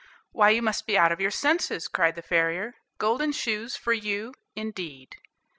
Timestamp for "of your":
1.11-1.29